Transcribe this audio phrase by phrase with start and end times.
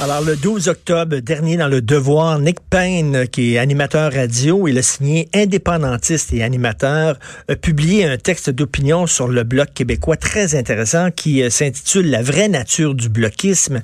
[0.00, 4.76] Alors, le 12 octobre dernier, dans Le Devoir, Nick Payne, qui est animateur radio, il
[4.76, 7.16] a signé indépendantiste et animateur,
[7.48, 12.22] a publié un texte d'opinion sur le Bloc québécois très intéressant qui euh, s'intitule La
[12.22, 13.82] vraie nature du bloquisme,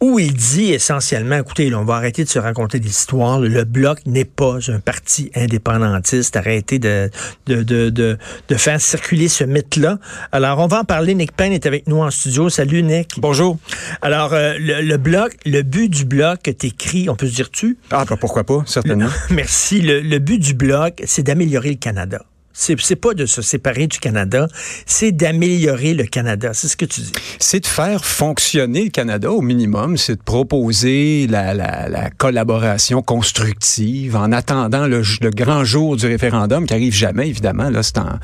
[0.00, 4.00] où il dit essentiellement, écoutez, on va arrêter de se raconter des histoires, le Bloc
[4.06, 7.10] n'est pas un parti indépendantiste, arrêtez de,
[7.46, 9.98] de, de, de, de faire circuler ce mythe-là.
[10.30, 12.48] Alors, on va en parler, Nick Payne est avec nous en studio.
[12.48, 13.14] Salut Nick.
[13.18, 13.58] Bonjour.
[14.00, 17.50] Alors, euh, le, le Bloc, le but du bloc est écrit, on peut se dire
[17.50, 17.78] tu?
[17.90, 19.08] Ah, ben pourquoi pas, certainement.
[19.30, 19.80] Merci.
[19.80, 22.24] Le, le but du bloc, c'est d'améliorer le Canada.
[22.58, 24.48] C'est pas de se séparer du Canada,
[24.84, 26.50] c'est d'améliorer le Canada.
[26.54, 27.12] C'est ce que tu dis.
[27.38, 29.96] C'est de faire fonctionner le Canada au minimum.
[29.96, 36.06] C'est de proposer la, la, la, collaboration constructive en attendant le, le, grand jour du
[36.06, 37.70] référendum qui arrive jamais, évidemment.
[37.70, 38.18] Là, c'est en,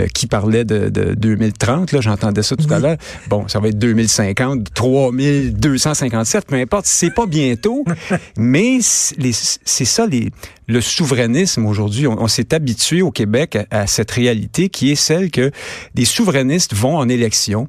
[0.00, 1.92] euh, qui parlait de, de 2030.
[1.92, 2.74] Là, j'entendais ça tout oui.
[2.74, 2.96] à l'heure.
[3.28, 6.86] Bon, ça va être 2050, 3257, peu importe.
[6.86, 7.84] C'est pas bientôt,
[8.36, 10.30] mais c'est ça les
[10.66, 12.06] le souverainisme aujourd'hui.
[12.06, 15.50] On, s'est habitué au Québec à, à, cette réalité qui est celle que
[15.94, 17.68] des souverainistes vont en élection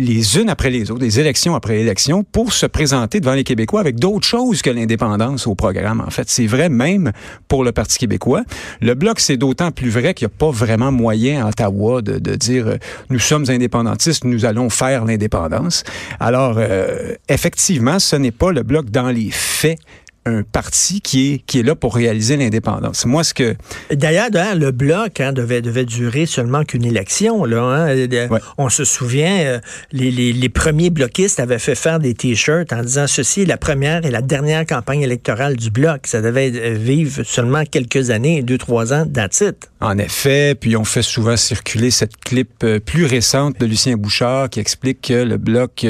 [0.00, 3.80] les unes après les autres, des élections après élections, pour se présenter devant les Québécois
[3.80, 6.02] avec d'autres choses que l'indépendance au programme.
[6.04, 7.12] En fait, c'est vrai même
[7.46, 8.42] pour le Parti québécois.
[8.80, 12.18] Le bloc, c'est d'autant plus vrai qu'il n'y a pas vraiment moyen à Ottawa de,
[12.18, 12.76] de dire euh,
[13.10, 15.84] nous sommes indépendantistes, nous allons faire l'indépendance.
[16.18, 19.78] Alors, euh, effectivement, ce n'est pas le bloc dans les faits
[20.26, 23.04] un parti qui est qui est là pour réaliser l'indépendance.
[23.04, 23.56] Moi, ce que
[23.92, 27.44] d'ailleurs, le bloc hein, devait devait durer seulement qu'une élection.
[27.44, 27.96] Là, hein.
[27.96, 28.40] ouais.
[28.58, 29.60] on se souvient, euh,
[29.92, 33.56] les, les, les, premiers bloquistes avaient fait faire des t-shirts en disant ceci est la
[33.56, 36.06] première et la dernière campagne électorale du bloc.
[36.06, 39.42] Ça devait vivre seulement quelques années, deux trois ans, that's
[39.80, 44.48] En effet, puis on fait souvent circuler cette clip euh, plus récente de Lucien Bouchard
[44.48, 45.84] qui explique que le bloc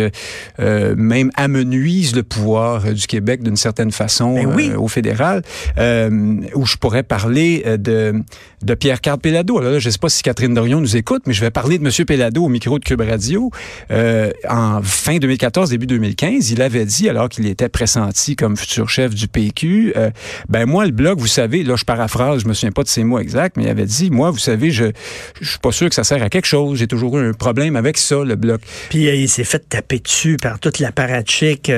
[0.58, 4.70] euh, même amenuise le pouvoir du Québec d'une certaine façon ben oui.
[4.72, 5.42] euh, au fédéral,
[5.78, 8.14] euh, où je pourrais parler euh, de,
[8.62, 9.58] de Pierre-Carl Pellado.
[9.58, 11.78] Alors là, je ne sais pas si Catherine Dorion nous écoute, mais je vais parler
[11.78, 12.06] de M.
[12.06, 13.50] Pellado au micro de Cube Radio.
[13.90, 19.14] en fin 2014, début 2015, il avait dit, alors qu'il était pressenti comme futur chef
[19.14, 19.94] du PQ,
[20.48, 23.04] ben moi, le Bloc, vous savez, là, je paraphrase, je me souviens pas de ces
[23.04, 24.84] mots exacts, mais il avait dit, moi, vous savez, je
[25.40, 26.78] je suis pas sûr que ça sert à quelque chose.
[26.78, 28.60] J'ai toujours eu un problème avec ça, le Bloc.
[28.88, 31.70] Puis il s'est fait taper dessus par toute l'apparatchik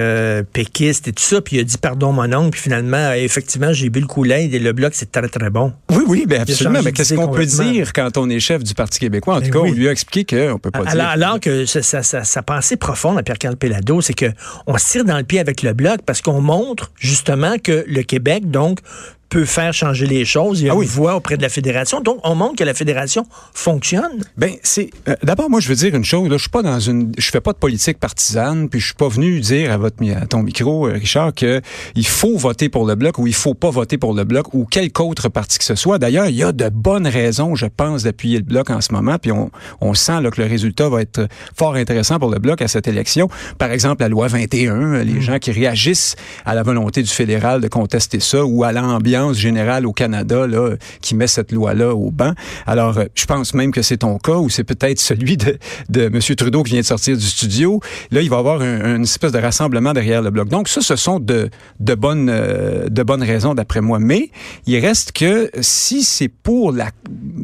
[0.52, 4.00] péquiste et tout ça, puis il a dit, pardon, mon puis finalement, effectivement, j'ai bu
[4.00, 5.72] le et le bloc, c'est très, très bon.
[5.90, 6.80] Oui, oui, bien absolument.
[6.84, 9.34] Mais qu'est-ce qu'on peut dire quand on est chef du Parti québécois?
[9.34, 9.70] En tout mais cas, oui.
[9.72, 11.04] on lui a expliqué qu'on peut pas alors, dire.
[11.08, 15.38] Alors que sa, pensée profonde à Pierre-Carl Pellado, c'est qu'on se tire dans le pied
[15.38, 18.80] avec le bloc parce qu'on montre justement que le Québec, donc,
[19.28, 20.60] peut faire changer les choses.
[20.60, 20.86] Il y a ah oui.
[20.86, 22.00] une voix auprès de la fédération.
[22.00, 24.22] Donc, on montre que la fédération fonctionne.
[24.36, 26.28] Ben, c'est euh, d'abord moi je veux dire une chose.
[26.28, 28.68] Là, je suis pas dans une, je fais pas de politique partisane.
[28.68, 31.60] Puis je suis pas venu dire à votre à ton micro, Richard, que
[31.94, 34.64] il faut voter pour le bloc ou il faut pas voter pour le bloc ou
[34.64, 35.98] quelque autre parti que ce soit.
[35.98, 39.16] D'ailleurs, il y a de bonnes raisons, je pense, d'appuyer le bloc en ce moment.
[39.18, 39.50] Puis on,
[39.80, 41.26] on sent là, que le résultat va être
[41.56, 43.28] fort intéressant pour le bloc à cette élection.
[43.58, 45.20] Par exemple, la loi 21, les mmh.
[45.20, 49.86] gens qui réagissent à la volonté du fédéral de contester ça ou à l'ambiance générale
[49.86, 52.32] au Canada là, qui met cette loi-là au banc.
[52.66, 56.20] Alors, je pense même que c'est ton cas ou c'est peut-être celui de, de M.
[56.20, 57.80] Trudeau qui vient de sortir du studio.
[58.10, 60.48] Là, il va y avoir un, une espèce de rassemblement derrière le bloc.
[60.48, 61.50] Donc, ça, ce sont de,
[61.80, 63.98] de, bonnes, euh, de bonnes raisons d'après moi.
[63.98, 64.30] Mais
[64.66, 66.90] il reste que si c'est pour la...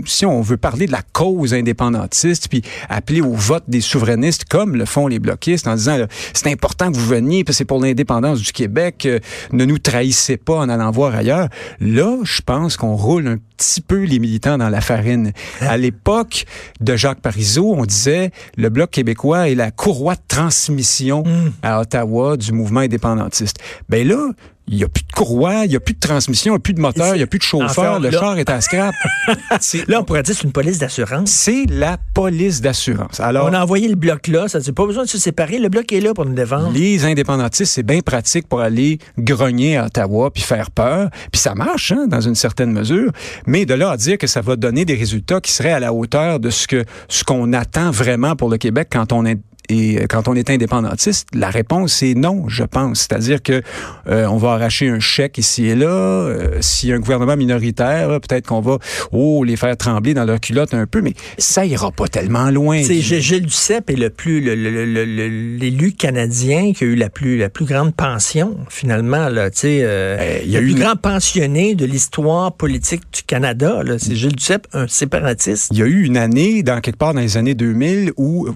[0.07, 4.77] Si on veut parler de la cause indépendantiste, puis appeler au vote des souverainistes comme
[4.77, 5.99] le font les bloquistes en disant
[6.33, 9.19] c'est important que vous veniez, puis c'est pour l'indépendance du Québec, euh,
[9.53, 11.49] ne nous trahissez pas en allant voir ailleurs.
[11.81, 15.33] Là, je pense qu'on roule un petit peu les militants dans la farine.
[15.61, 16.47] À l'époque
[16.81, 21.53] de Jacques Parizeau, on disait le Bloc québécois est la courroie de transmission mm.
[21.63, 23.59] à Ottawa du mouvement indépendantiste.
[23.89, 24.31] Ben là,
[24.69, 26.61] il n'y a plus de courroie, il n'y a plus de transmission, il n'y a
[26.61, 28.95] plus de moteur, il n'y a plus de chauffeur, le là, char est à scrap.
[29.89, 31.31] là, on pourrait dire c'est une police d'assurance.
[31.31, 33.21] C'est la police d'assurance.
[33.21, 35.69] Alors, on a envoyé le bloc là, ça n'a pas besoin de se séparer, le
[35.69, 36.71] bloc est là pour nous défendre.
[36.73, 41.55] Les indépendantistes, c'est bien pratique pour aller grogner à Ottawa puis faire peur, puis ça
[41.55, 43.11] marche hein, dans une certaine mesure,
[43.47, 45.93] mais de là à dire que ça va donner des résultats qui seraient à la
[45.93, 49.39] hauteur de ce que ce qu'on attend vraiment pour le Québec quand on est
[49.69, 53.01] et quand on est indépendantiste, la réponse est non, je pense.
[53.01, 53.63] C'est-à-dire que
[54.09, 55.87] euh, on va arracher un chèque ici et là.
[55.87, 58.79] Euh, S'il y a un gouvernement minoritaire, peut-être qu'on va
[59.13, 62.83] oh les faire trembler dans leur culotte un peu, mais ça ira pas tellement loin.
[62.83, 67.65] C'est Gilles Duceppe est le plus l'élu canadien qui a eu la plus la plus
[67.65, 69.51] grande pension finalement là.
[69.51, 70.81] Tu sais, euh, il y a le plus une...
[70.81, 73.83] grand pensionné de l'histoire politique du Canada.
[73.99, 75.69] C'est Gilles Duceppe, un séparatiste.
[75.73, 78.49] Il y a eu une année dans quelque part dans les années 2000 où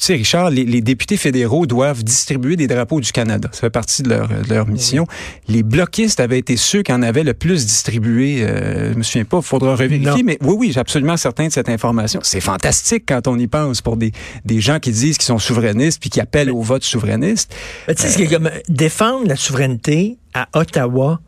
[0.00, 3.50] Tu sais, Richard, les, députés fédéraux doivent distribuer des drapeaux du Canada.
[3.52, 5.06] Ça fait partie de leur, leur mission.
[5.46, 8.38] Les bloquistes avaient été ceux qui en avaient le plus distribué.
[8.40, 11.52] Euh, je me souviens pas, il faudra revérifier, mais oui, oui, j'ai absolument certain de
[11.52, 12.20] cette information.
[12.22, 14.12] C'est fantastique quand on y pense pour des,
[14.46, 17.54] des gens qui disent qu'ils sont souverainistes puis qui appellent au vote souverainiste.
[17.86, 21.20] tu sais, ce comme défendre la souveraineté à Ottawa,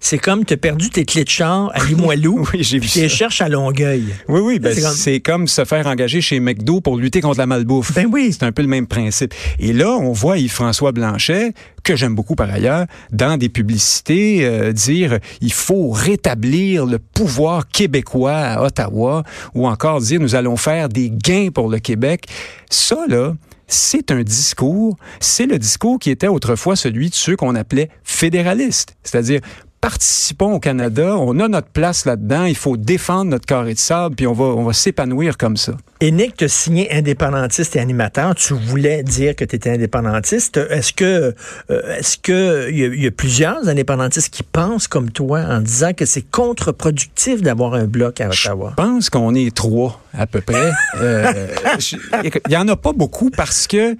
[0.00, 3.00] c'est comme tu as perdu tes clés de char à Limoilou, oui, j'ai vu tu
[3.00, 4.04] les cherches à Longueuil.
[4.28, 5.48] Oui, oui, ben, c'est comme...
[5.48, 7.92] se faire engager chez McDo pour lutter contre la malbouffe.
[7.94, 8.30] Ben oui.
[8.32, 9.34] C'est un peu le même principe.
[9.58, 11.52] Et là, on voit Yves-François Blanchet,
[11.82, 17.68] que j'aime beaucoup par ailleurs, dans des publicités, euh, dire il faut rétablir le pouvoir
[17.68, 19.22] québécois à Ottawa,
[19.54, 22.26] ou encore dire nous allons faire des gains pour le Québec.
[22.70, 23.34] Ça, là,
[23.68, 28.96] c'est un discours, c'est le discours qui était autrefois celui de ceux qu'on appelait fédéralistes,
[29.02, 29.40] c'est-à-dire
[29.80, 34.16] participons au Canada, on a notre place là-dedans, il faut défendre notre carré de sable,
[34.16, 35.74] puis on va, on va s'épanouir comme ça.
[36.00, 38.34] Et Nick, tu as signé indépendantiste et animateur.
[38.34, 40.58] Tu voulais dire que tu étais indépendantiste.
[40.58, 41.34] Est-ce que
[41.70, 46.04] euh, est-ce que il y, a plusieurs indépendantistes qui pensent comme toi en disant que
[46.04, 48.74] c'est contre-productif d'avoir un bloc à Ottawa?
[48.76, 50.70] Je pense qu'on est trois à peu près.
[51.00, 51.48] Euh,
[52.24, 53.96] il y en a pas beaucoup parce que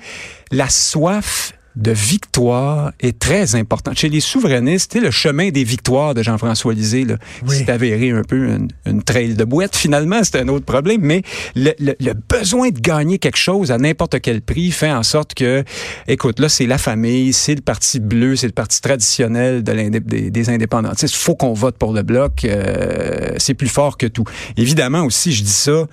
[0.53, 3.99] la soif de victoire est très importante.
[3.99, 8.49] Chez les souverainistes, le chemin des victoires de Jean-François Lisée, là, c'est avéré un peu
[8.49, 9.77] une, une, trail de boîte.
[9.77, 11.23] Finalement, c'est un autre problème, mais
[11.55, 15.65] le, le, besoin de gagner quelque chose à n'importe quel prix fait en sorte que,
[16.09, 20.31] écoute, là, c'est la famille, c'est le parti bleu, c'est le parti traditionnel de des,
[20.31, 21.15] des, indépendantistes.
[21.15, 22.45] Il faut qu'on vote pour le bloc.
[22.45, 24.25] Euh, c'est plus fort que tout.
[24.57, 25.87] Évidemment aussi, je dis ça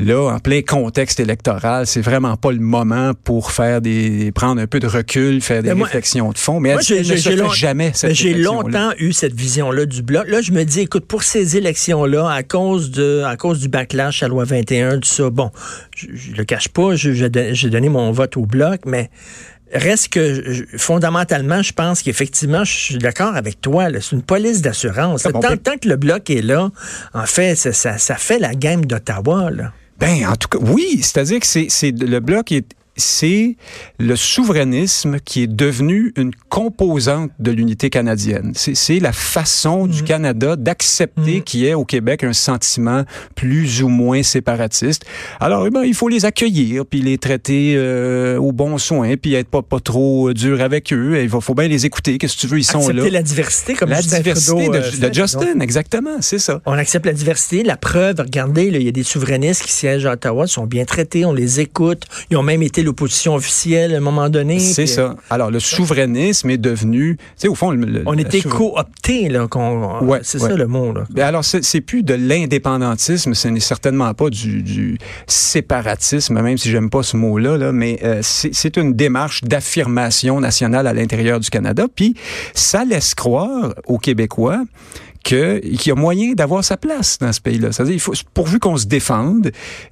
[0.00, 4.66] là, en plein contexte électoral, c'est vraiment pas le moment pour faire des prendre un
[4.66, 6.60] peu de recul, faire des réflexions de fond.
[6.60, 10.28] Mais moi, j'ai, jamais cette J'ai longtemps eu cette vision-là du bloc.
[10.28, 14.22] Là, je me dis, écoute, pour ces élections-là, à cause de, à cause du backlash
[14.22, 15.50] à loi 21, tout ça, bon,
[15.96, 19.10] je, je le cache pas, j'ai donné mon vote au bloc, mais
[19.72, 23.88] Reste que fondamentalement, je pense qu'effectivement, je suis d'accord avec toi.
[24.00, 25.24] C'est une police d'assurance.
[25.24, 26.70] Tant, tant, que le bloc est là,
[27.12, 29.50] en fait, ça, ça, ça fait la game d'Ottawa.
[29.98, 31.00] Ben, en tout cas, oui.
[31.02, 33.56] C'est-à-dire que c'est le bloc est, c'est
[33.98, 38.52] le souverainisme qui est devenu une composante de l'unité canadienne.
[38.54, 40.08] C'est la façon du mhm.
[40.08, 41.42] Canada d'accepter mhm.
[41.42, 43.04] qu'il y ait au Québec un sentiment
[43.34, 45.04] plus ou moins séparatiste.
[45.40, 49.34] Alors, eh ben, il faut les accueillir, puis les traiter euh, au bon soin, puis
[49.34, 51.20] être pas, pas trop dur avec eux.
[51.22, 52.18] Il faut bien les écouter.
[52.18, 53.10] Qu'est-ce que tu veux, ils sont Accepter là.
[53.10, 56.60] la diversité, comme la Justin diversité de, de Justin, exactement, c'est ça.
[56.66, 57.62] On accepte la diversité.
[57.62, 61.24] La preuve, regardez, il y a des souverainistes qui siègent à Ottawa, sont bien traités,
[61.24, 62.04] on les écoute.
[62.30, 64.58] Ils ont même été l'opposition officielle à un moment donné.
[64.58, 65.14] C'est ça.
[65.30, 67.70] Alors, le souverainisme est devenu, tu sais, au fond...
[67.70, 69.46] Le, on était coopté, là.
[70.02, 71.04] Ouais, c'est ça le mot, là.
[71.10, 76.70] Ben alors, c'est plus de l'indépendantisme, ce n'est certainement pas du, du, séparatisme, même si
[76.70, 81.50] j'aime pas ce mot-là, là, mais euh, c'est une démarche d'affirmation nationale à l'intérieur du
[81.50, 81.86] Canada.
[81.94, 82.14] Puis,
[82.54, 84.62] ça laisse croire aux Québécois
[85.22, 87.72] qu'il y a moyen d'avoir sa place dans ce pays-là.
[87.72, 89.50] C'est-à-dire, il faut, pourvu qu'on se défende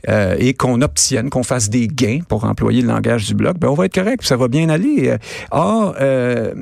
[0.08, 3.68] euh, et qu'on obtienne, qu'on fasse des gains, pour employer le langage du bloc, ben
[3.68, 5.16] on va être correct, ça va bien aller.
[5.50, 6.54] Or, euh,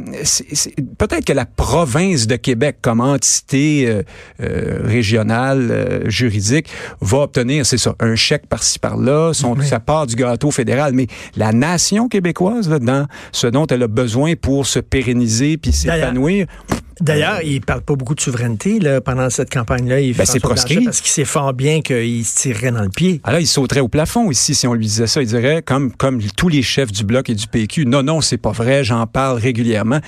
[0.99, 4.03] peut-être que la province de Québec, comme entité euh,
[4.41, 6.69] euh régionale, euh, juridique,
[7.01, 10.93] va obtenir, c'est ça, un chèque par-ci par-là, sa part du gâteau fédéral.
[10.93, 11.07] Mais
[11.37, 16.47] la nation québécoise, là, dans ce dont elle a besoin pour se pérenniser puis s'épanouir,
[17.01, 20.01] D'ailleurs, il parle pas beaucoup de souveraineté là, pendant cette campagne-là.
[20.01, 20.85] Il ben, c'est proscrit.
[20.85, 23.21] Parce qu'il sait fort bien qu'il se tirerait dans le pied.
[23.25, 25.23] Alors, il sauterait au plafond ici si on lui disait ça.
[25.23, 28.39] Il dirait, comme, comme tous les chefs du Bloc et du PQ, non, non, c'est
[28.39, 30.01] pas vrai, j'en parle régulièrement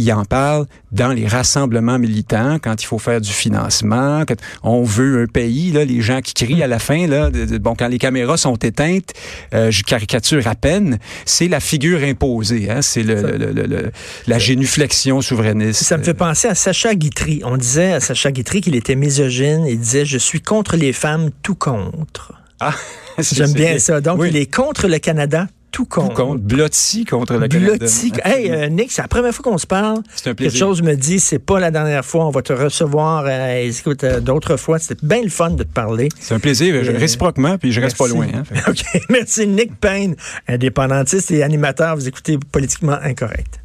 [0.00, 4.82] il en parle dans les rassemblements militants, quand il faut faire du financement, quand on
[4.82, 7.30] veut un pays, là, les gens qui crient à la fin, là,
[7.60, 9.12] bon, quand les caméras sont éteintes,
[9.54, 13.90] euh, je caricature à peine, c'est la figure imposée, hein, c'est le,
[14.26, 15.84] la génuflexion souverainiste.
[15.84, 17.42] Ça me fait penser à Sacha Guitry.
[17.44, 19.66] On disait à Sacha Guitry qu'il était misogyne.
[19.66, 22.32] Il disait, je suis contre les femmes, tout contre.
[22.60, 22.74] Ah,
[23.18, 24.00] J'aime bien ça.
[24.00, 26.08] Donc, il est contre le Canada, tout contre.
[26.08, 26.42] Tout contre.
[26.42, 28.12] Blotti contre la Blotti.
[28.24, 29.98] Hey, euh, Nick, c'est la première fois qu'on se parle.
[30.14, 30.52] C'est un plaisir.
[30.52, 32.26] Quelque chose me dit, c'est pas la dernière fois.
[32.26, 34.78] On va te recevoir euh, écoute, euh, d'autres fois.
[34.78, 36.08] C'était bien le fun de te parler.
[36.18, 38.26] C'est un plaisir, réciproquement, puis je reste pas loin.
[38.32, 38.82] Hein, OK.
[39.08, 40.16] Merci, Nick Payne,
[40.48, 41.96] indépendantiste et animateur.
[41.96, 43.60] Vous écoutez Politiquement Incorrect.